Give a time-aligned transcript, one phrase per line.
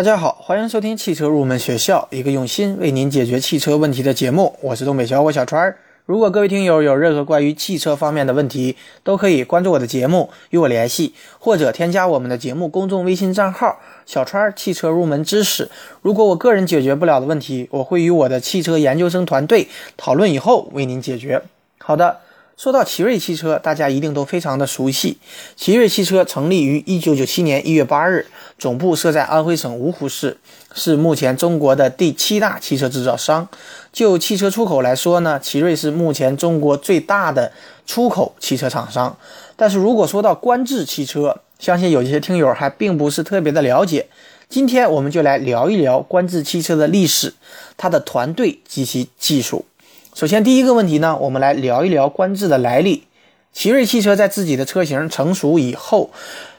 [0.00, 4.56] 大家好，欢迎收听汽车入门学校，一个用心为您解决汽车问题的节目。
[4.62, 5.76] 我是东北小伙小川儿。
[6.06, 15.70] 如果各位听友有任何关于汽车方面的问题，都可以关注我的节目与我联系，或者添加我们的节目公众微信账号“小川儿汽车入门知识”。
[16.00, 21.42] 如果我个人解决不了的问题，我会与我的汽车研究生团队讨论以后为您解决。
[21.76, 22.20] 好的。
[22.62, 25.16] 说到奇瑞汽车，大家一定都非常的熟悉。
[25.56, 28.26] 奇瑞汽车成立于一九九七年一月八日，
[28.58, 30.36] 总部设在安徽省芜湖市，
[30.74, 33.48] 是目前中国的第七大汽车制造商。
[33.94, 37.50] 就汽车出口来说呢，奇瑞是目前中国最大的
[37.86, 39.16] 出口汽车厂商。
[39.56, 44.06] 但是如果说到观致汽车，相信有些听友还并不是特别的了解。
[44.50, 47.32] 今天我们就来聊一聊观致汽车的历史，
[47.78, 49.64] 它的团队及其技术。
[50.12, 53.04] 首先，第一个问题呢，我们来聊一聊观致的来历。
[53.52, 56.10] 奇瑞汽车在自己的车型成熟以后，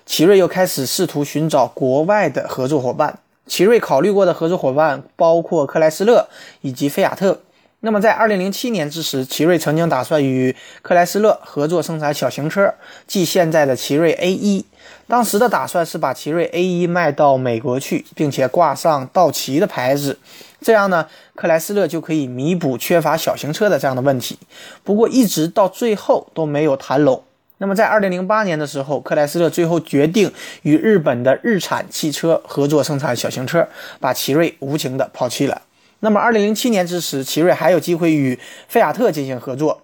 [0.05, 3.19] 奇瑞又开始试图寻找国外的合作伙伴。
[3.45, 6.29] 奇瑞考虑过的合作伙伴包括克莱斯勒
[6.61, 7.41] 以及菲亚特。
[7.81, 12.73] 那么，在二零零七年之时，奇瑞曾经打算与克莱斯勒合作生产小型车，
[13.05, 14.65] 即现在的奇瑞 A 一。
[15.07, 20.19] 当时的打算是把奇瑞 A 一卖到美国去，并且挂上道奇的牌子，
[20.61, 24.37] 这样呢，克莱斯勒就可以弥补缺乏小型车的这样的问题。
[24.83, 27.23] 不过，一直到最后都没有谈拢。
[27.57, 33.67] 那么，在二零零八年的时候，克莱斯勒最后决定与日本的日产汽车合作生产小型车，
[33.99, 35.61] 把奇瑞无情的抛弃了。
[35.99, 39.81] 那么，二零零七年之时，奇瑞还有机会与菲亚特进行合作，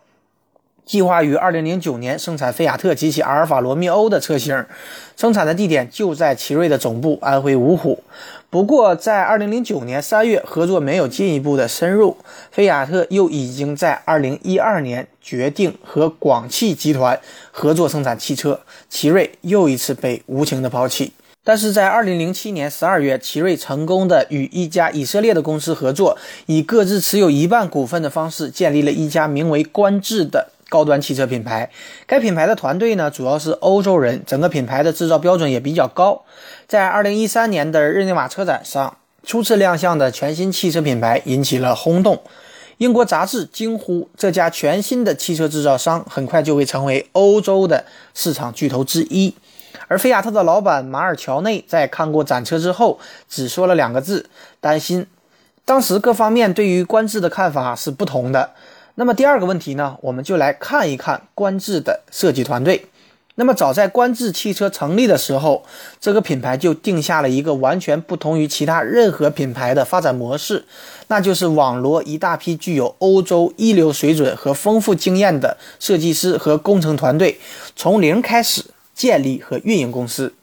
[0.85, 4.65] 计划于二零零九年生产菲亚特及其阿尔法罗密欧的车型，
[5.15, 8.03] 生产的地点就在奇瑞的总部安徽芜湖。
[8.49, 12.15] 不过，在二零零九年三月，合作没有进一步的深入，
[12.49, 17.19] 菲亚特又已经在二零一二年决定和广汽集团
[17.51, 21.11] 合作生产汽车，奇瑞又一次被无情的抛弃。
[21.43, 31.69] 但是在二零零七年十二月，奇瑞成功的与一家以色列的公司合作，以各自持有一半股份的方式，建立了一家名为观致的高端汽车品牌。
[32.05, 36.23] 该品牌的团队呢，主要是欧洲人，整个品牌的制造标准也比较高。
[36.67, 42.21] 在二零一三年的日内瓦车展上，初次亮相的全新汽车品牌引起了轰动。
[42.77, 49.33] 英国杂志惊呼，这家全新的汽车制造商很快就会成为欧洲的市场巨头之一。
[49.87, 55.07] 而菲亚特的老板马尔乔内在看过展车之后，只说了两个字：担心。
[55.65, 58.51] 当时各方面对于观致的看法是不同的。
[58.99, 62.87] 那么第二个问题呢，我们就来看一看观致的设计团队。
[63.35, 65.63] 那么早在观致汽车成立的时候，
[66.01, 70.65] 这个品牌就定下了一个完全不同于其他任何品牌的发展模式，
[71.09, 77.39] 那就是网罗一大批具有欧洲一流水准和丰富经验的设计师和工程团队，
[77.75, 78.65] 从零开始。
[78.97, 80.33] 建立和运营公司，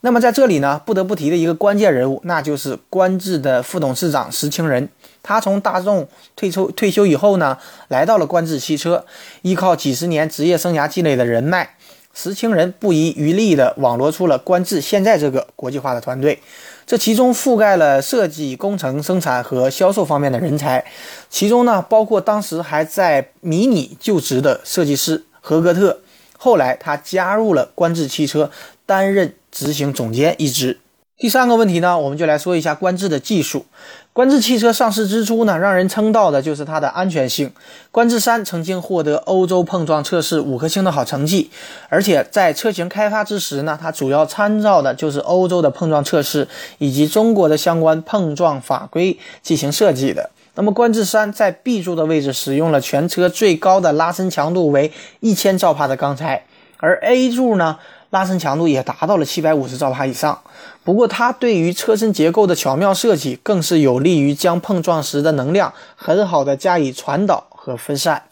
[0.00, 4.88] 那么在这里呢，不得不提的一个关键人物，那就是观致的副董事长石清仁。
[5.22, 7.56] 他从大众退出退休以后呢，
[7.88, 9.04] 来到了观致汽车，
[9.42, 11.76] 依靠几十年职业生涯积累的人脉，
[12.12, 16.38] 石清仁不遗余力地网罗出了观致现在这个国际化的团队。
[16.84, 20.84] 这其中覆盖了设计、工程、生产和销售方面的人才，
[21.30, 26.00] 其中呢，包括当时还在迷你就职的设计师何格特。
[26.36, 28.50] 后来，他加入了观致汽车，
[28.84, 30.80] 担任执行总监一职。
[31.22, 33.64] 第三个问题呢，我们就来说一下观致的技术。
[34.12, 37.52] 观致汽车上市之初呢，让人称道的就是它的安全性。
[37.92, 41.48] 观致三曾经获得欧洲碰撞测试五颗星的好成绩，
[41.88, 50.30] 而且在车型开发之时呢，它主要参照的就是欧洲的碰撞测试以及中国的相关碰撞法规进行设计的。
[50.56, 54.90] 那么，观致三在 B 柱的位置使用了全车最高的拉伸强度为
[55.20, 56.46] 一千兆帕的钢材，
[56.78, 57.78] 而 A 柱呢，
[58.12, 60.38] 拉伸强度也达到了七百五十兆帕以上。
[60.84, 68.24] 不过，它对于车身结构的巧妙设计，更是有利于将碰撞时的能量很好的加以传导和分散。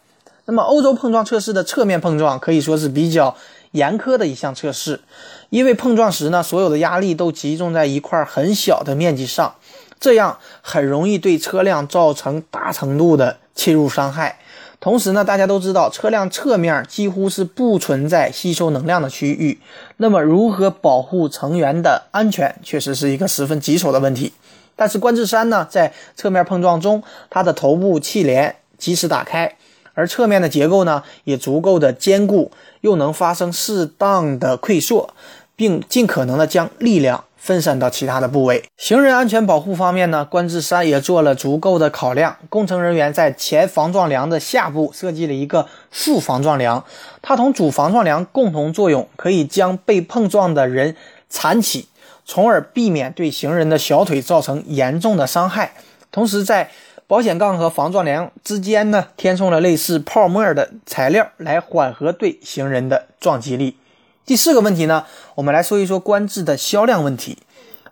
[0.45, 3.35] 那么，欧洲碰撞测试的侧面碰撞可以说是比较
[3.71, 5.01] 严苛的一项测试，
[5.49, 9.55] 因为碰撞时呢，所有的压力都集中在一块很小的面积上。
[9.99, 14.39] 这样很容易对车辆造成大程度的侵入伤害。
[14.81, 19.61] 同时呢，大家都知道，车辆侧面几乎是不存在吸收能量的区域。
[19.99, 24.33] 那么，如何保护成员的安全，确实是一个十分棘手的问题。
[24.75, 29.55] 但是，观致三呢，在侧面碰撞中，它的头部气帘及时打开，
[29.93, 32.51] 而侧面的结构呢，也足够的坚固，
[32.81, 35.13] 又能发生适当的溃缩，
[35.55, 37.25] 并尽可能的将力量。
[37.41, 38.63] 分散到其他的部位。
[38.77, 42.37] 行人安全保护方面呢，观致三也做了足够的考量。
[42.51, 46.85] 工程人员在前防撞梁的下部设计了一个副防撞梁，
[47.23, 50.95] 它同主防撞梁共同作用，可以将被碰撞的人
[51.33, 51.89] 搀起，
[52.27, 55.73] 从而避免对行人的小腿造成严重的伤害。
[56.13, 56.71] 同时，在
[57.07, 63.77] 保险杠和防撞梁之间呢，填充了类似泡沫的材料，来缓和对行人的撞击力。
[64.27, 67.39] 第四个问题呢，我们来说一说观致的销量问题。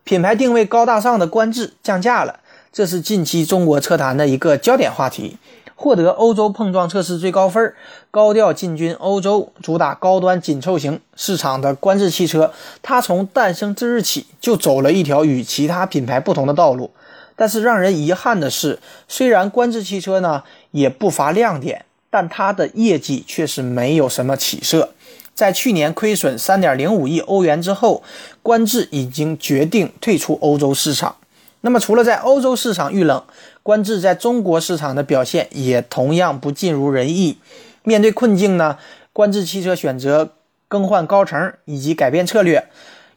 [0.05, 2.41] 品牌定位高大上的观致降价了，
[2.73, 5.37] 这是近期中国车坛的一个焦点话题。
[5.75, 7.73] 获得欧洲碰撞测试最高分，
[8.11, 12.53] 高调进军欧洲，主打高端紧凑型市场的观致汽车，
[12.83, 16.91] 它从诞生之日起就走了一条与其他品牌不同的道路。
[17.37, 20.43] 但是让人遗憾的是，虽然观致汽车呢
[20.73, 24.91] 也不乏亮点，但它的业绩却是没有什么起色。
[25.38, 28.02] 在去年亏损三点零五亿欧元之后，
[28.43, 31.14] 观致已经决定退出欧洲市场。
[31.61, 33.23] 那么，除了在欧洲市场遇冷，
[33.62, 37.38] 观致在中国市场的表现也同样不尽如人意。
[37.85, 38.79] 面对困境呢，
[39.12, 40.32] 观致汽车选择
[40.67, 42.67] 更换高层以及改变策略，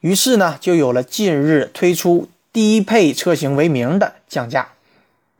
[0.02, 4.68] 于是呢，就有了近日推出低配车型为名的降价。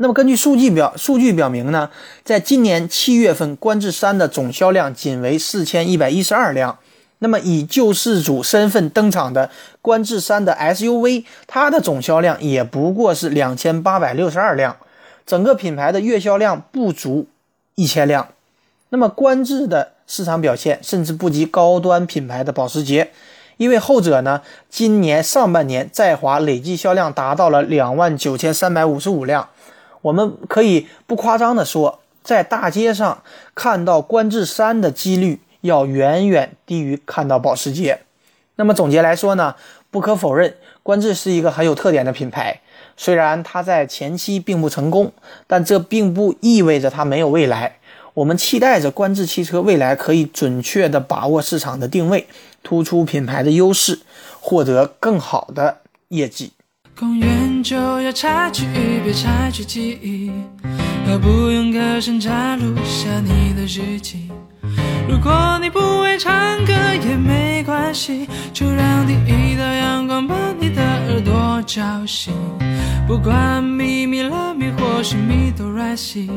[0.02, 1.88] 那么，根据数据表数据表明呢，
[2.24, 6.80] 在今年七月份，观致三的总销量仅为四千一百一十二辆。
[7.20, 14.76] 那么，以救世主身份登场的观致三的 SUV，它的总销量也不过是两千八百六十二辆，
[15.28, 17.28] 整个品牌的月销量不足
[17.76, 18.30] 一千辆。
[18.90, 23.12] 那么，观致的市场表现甚至不及高端品牌的保时捷，
[23.58, 29.48] 因为后者呢，今年上半年在华累计销量达到了两万九千三百五十五辆。
[30.02, 33.24] 我们可以不夸张地说，在大街上
[33.56, 38.02] 看到观致三的几率要远远低于看到保时捷。
[38.56, 39.56] 那么总结来说呢，
[39.90, 42.62] 不可否认，观致是一个很有特点的品牌。
[42.96, 45.12] 虽然它在前期并不成功，
[45.48, 47.78] 但这并不意味着它没有未来。
[48.14, 52.28] 我们期待着观致汽车未来可以准确地把握市场的定位，
[52.62, 54.00] 突出品牌的优势，
[54.40, 55.78] 获得更好的
[56.10, 56.52] 业绩。
[57.02, 58.64] 公园就要插曲，
[59.04, 60.30] 别插曲记忆，
[61.04, 64.30] 何不用歌声插录下你的日记？
[65.10, 66.72] 如果你不会唱歌
[67.04, 72.32] 也没关系，就让第一道阳光把你的耳朵叫醒。
[73.08, 76.30] 不管咪咪了咪或是咪哆来西，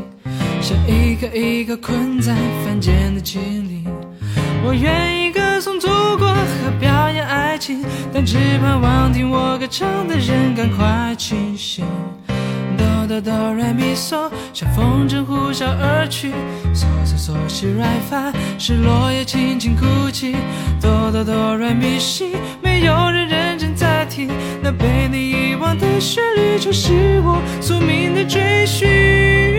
[0.63, 2.35] 像一个一个困在
[2.65, 3.39] 凡间的精
[3.69, 3.74] 灵，
[4.67, 11.85] 我愿意歌颂祖国和表演爱情，但只盼望听我歌唱的人赶快清醒。
[12.79, 16.33] 哆哆哆来咪嗦，像风筝呼啸而去。
[16.73, 20.35] 嗦嗦嗦西来发，是落叶轻轻哭泣。
[20.81, 22.33] 哆哆哆来咪西，
[22.63, 24.31] 没有人认真在听。
[24.63, 29.54] 那被你遗忘的旋律，就是我宿命的追寻。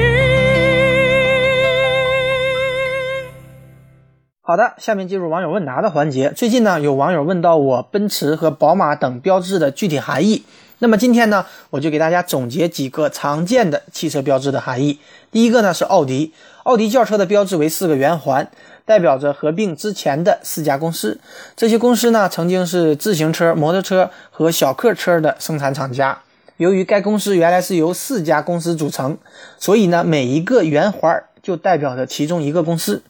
[4.47, 6.29] 好的，下面进入网友问答的环节。
[6.29, 10.43] 最近呢，有网友问到我奔驰和宝马等标志的具体含义。
[10.77, 14.99] 那么今天呢，我就给大家总结几个常见的汽车标志的含义。
[15.31, 16.31] 第一个呢是奥迪，
[16.61, 18.47] 奥迪轿车的标志为四个圆环，
[18.85, 21.19] 代表着合并之前的四家公司。
[21.55, 26.19] 这些公司呢，曾经是自行车、摩托车和小客车的生产厂家。
[26.57, 29.17] 由于该公司原来是由四家公司组成，
[29.57, 33.01] 所以呢，每一个圆环就代表着其中一个公司。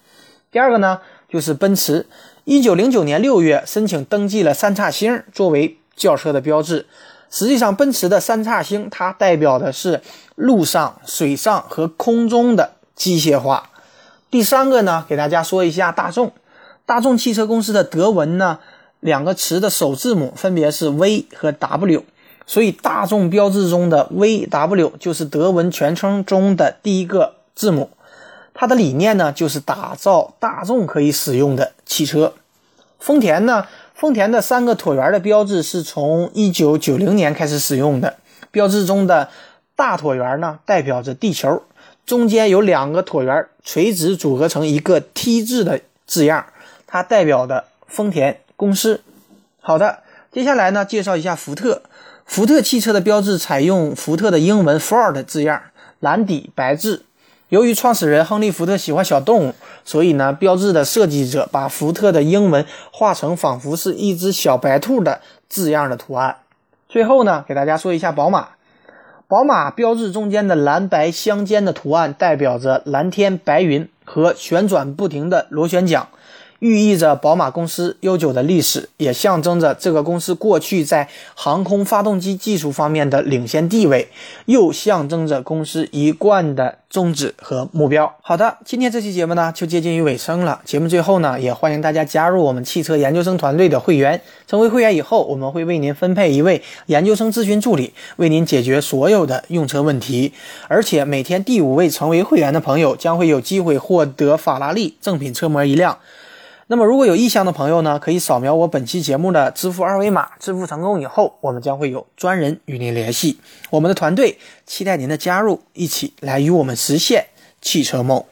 [0.49, 1.01] 第二个呢。
[1.35, 2.05] 就是奔驰，
[2.45, 6.85] 一九零九年六月申请登记了三叉星作为轿车的标志。
[7.29, 9.99] 实际上，奔驰的三叉星它代表的是
[10.35, 13.69] 陆上、水上和空中的机械化。
[14.31, 16.31] 第三个呢，给大家说一下大众，
[16.85, 18.59] 大众汽车公司的德文呢，
[19.01, 22.05] 两个词的首字母分别是 V 和 W，
[22.45, 27.89] 所以大众标志中的 VW 就是德文全称中的第一个字母。
[28.57, 32.33] 它的理念呢，就是打造大众可以使用的汽车。
[32.97, 38.15] 丰田呢，丰田的三个椭圆的标志是从一九九零年开始使用的。
[38.51, 39.29] 标志中的
[39.75, 41.63] 大椭圆呢，代表着地球，
[42.05, 46.45] 中间有两个椭圆垂直组合成一个 T 字的字样，
[46.87, 49.01] 它代表的丰田公司。
[49.59, 49.99] 好的，
[50.31, 51.83] 接下来呢，介绍一下福特。
[52.25, 55.61] 福特汽车的标志采用福特的英文 Ford 字样，
[55.99, 57.03] 蓝底白字。
[57.49, 66.37] 由于创始人亨利·福特喜欢小动物，所以呢，标志的设计者把福特的英文画成仿佛是一只小白兔的字样的图案。
[66.89, 68.49] 最后呢，给大家说一下宝马。
[69.27, 76.07] 宝马标志中间的蓝白相间的图案，代表着蓝天白云和旋转不停的螺旋桨。
[76.59, 84.07] 寓意着宝马公司悠久的历史，也象征着这个公司过去在航空发动机技术方面的领先地位，
[84.45, 88.15] 又象征着公司一贯的宗旨和目标。
[88.21, 90.61] 好的，今天这期节目呢就接近于尾声了。
[90.63, 94.21] 节目最后呢，也欢迎大家加入我们汽车研究生团队的会员。
[94.47, 100.31] 成为会员以后，我们会为您分配一位研究生咨询助理，为您解决所有的用车问题。
[100.67, 105.97] 而且每天第五位成为会员的朋友将会有机会获得法拉利正品车模一辆。
[106.67, 113.39] 那么，如果有意向的朋友呢，可以扫描我本期节目的支付二维码，支付成功以后，我们将会有专人与您联系。
[113.69, 117.27] 我们的团队期待您的加入，一起来与我们实现
[117.61, 118.23] 汽车梦。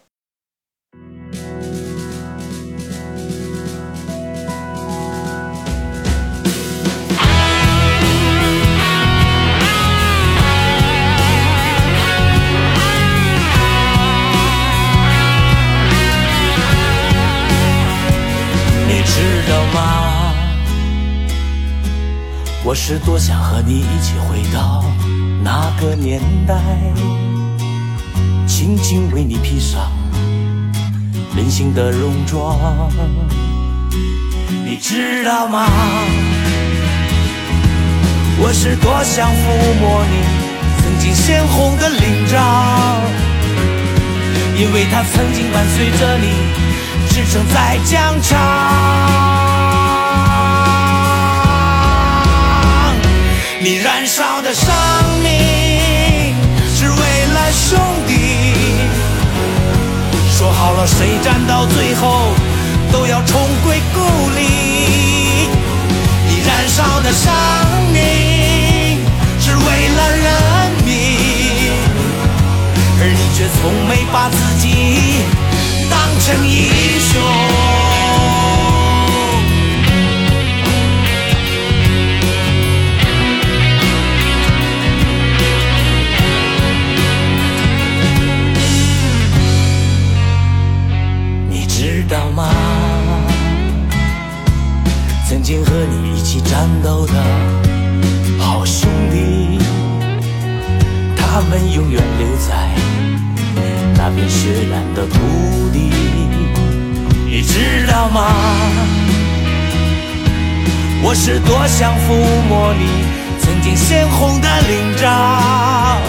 [22.66, 24.84] 我是多想和你一起回到
[25.44, 26.56] 那个年代，
[28.48, 29.92] 轻轻为你披上
[31.36, 32.58] 任性的戎装。
[34.66, 35.68] 你知道吗？
[38.40, 39.34] 我是多想抚
[39.80, 40.16] 摸你
[40.82, 43.02] 曾经鲜红的领章，
[44.58, 46.28] 因为它曾经伴随着你
[47.10, 49.23] 驰骋在疆场。
[53.64, 54.68] 你燃烧的生
[55.24, 56.36] 命
[56.76, 56.98] 是为
[57.34, 58.54] 了兄弟，
[60.38, 62.34] 说好了谁战到最后
[62.92, 64.02] 都要重归故
[64.32, 65.48] 里。
[66.28, 67.32] 你燃烧的生
[67.94, 69.00] 命
[69.40, 71.72] 是为了人民，
[73.00, 75.24] 而你却从没把自己
[75.90, 77.73] 当成英雄。
[92.06, 92.50] 知道吗？
[95.26, 97.14] 曾经和你一起战斗的
[98.38, 99.58] 好兄弟，
[101.16, 102.68] 他们永远留在
[103.96, 105.18] 那片雪染的土
[105.72, 105.92] 地。
[107.26, 108.36] 你知道吗？
[111.04, 112.14] 我是多想抚
[112.50, 113.06] 摸你
[113.40, 116.02] 曾经鲜红的领章，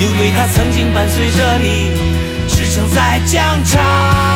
[0.00, 1.92] 因为它曾经伴随着你
[2.48, 4.31] 驰骋在疆场。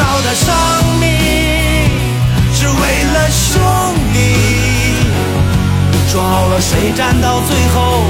[0.00, 0.48] 燃烧的生
[0.98, 1.04] 命
[2.54, 2.72] 是为
[3.12, 3.60] 了兄
[4.14, 4.16] 弟，
[6.08, 8.04] 说好了谁站到最后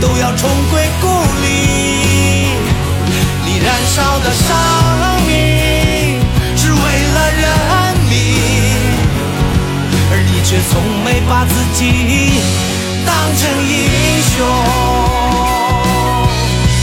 [0.00, 1.06] 都要重归故
[1.42, 1.44] 里。
[3.44, 4.56] 你燃烧的生
[5.26, 5.34] 命
[6.56, 6.78] 是为
[7.14, 7.44] 了人
[8.08, 8.14] 民，
[10.10, 10.72] 而你却从
[11.04, 12.40] 没把自己
[13.04, 13.76] 当成英
[14.32, 14.34] 雄。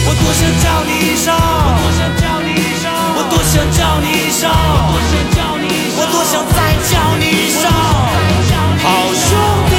[0.06, 1.34] 我多想叫你一声。
[1.82, 2.24] 多想叫
[3.34, 4.48] 多想叫你一声，
[5.98, 7.64] 我多想再叫你一声，
[8.84, 9.26] 好兄
[9.70, 9.74] 弟。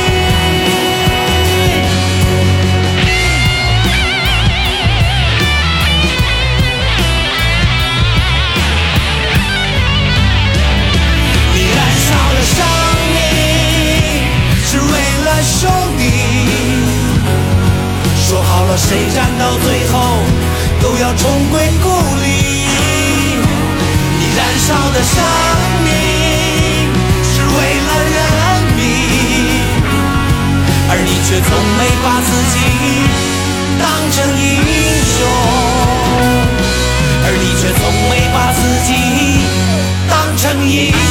[11.55, 12.59] 你燃烧的生
[13.15, 13.17] 命
[14.67, 14.93] 是为
[15.25, 16.03] 了兄弟，
[18.27, 19.95] 说好了谁战到最后
[20.83, 21.94] 都要重归故
[24.95, 25.19] 的生
[25.83, 25.91] 命
[27.25, 28.17] 是为了人
[28.77, 28.81] 民，
[30.89, 32.57] 而你却从没把自己
[33.83, 34.43] 当成英
[35.05, 35.19] 雄，
[37.27, 38.89] 而你却从没把自己
[40.09, 41.04] 当成英雄。